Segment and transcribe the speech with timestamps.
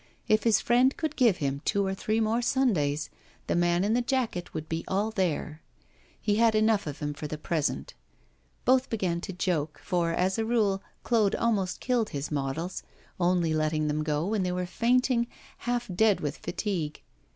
[0.27, 3.11] If his friend could give him two or three more Sundays
[3.45, 5.61] the man in the jacket would be all there.
[6.19, 7.93] He had enough of him for the present.
[8.65, 12.81] Both began to joke, for, as a rule, Claude almost killed his models,
[13.19, 15.27] only letting them go when they were fainting,
[15.59, 17.03] half dead with fatigue.